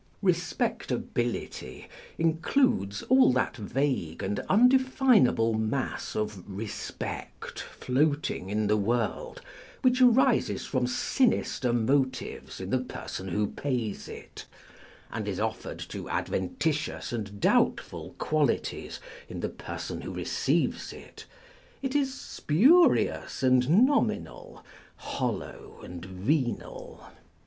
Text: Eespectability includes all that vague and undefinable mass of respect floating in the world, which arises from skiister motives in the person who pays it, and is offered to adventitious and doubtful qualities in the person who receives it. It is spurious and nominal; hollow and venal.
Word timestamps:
Eespectability 0.23 1.85
includes 2.17 3.03
all 3.03 3.31
that 3.33 3.55
vague 3.55 4.23
and 4.23 4.39
undefinable 4.49 5.53
mass 5.53 6.15
of 6.15 6.43
respect 6.49 7.59
floating 7.59 8.49
in 8.49 8.65
the 8.65 8.77
world, 8.77 9.43
which 9.83 10.01
arises 10.01 10.65
from 10.65 10.87
skiister 10.87 11.71
motives 11.71 12.59
in 12.59 12.71
the 12.71 12.79
person 12.79 13.27
who 13.27 13.45
pays 13.45 14.07
it, 14.07 14.47
and 15.11 15.27
is 15.27 15.39
offered 15.39 15.77
to 15.77 16.09
adventitious 16.09 17.13
and 17.13 17.39
doubtful 17.39 18.15
qualities 18.17 18.99
in 19.29 19.39
the 19.41 19.49
person 19.49 20.01
who 20.01 20.11
receives 20.11 20.91
it. 20.91 21.27
It 21.83 21.93
is 21.95 22.11
spurious 22.11 23.43
and 23.43 23.85
nominal; 23.85 24.65
hollow 24.95 25.79
and 25.83 26.03
venal. 26.03 27.05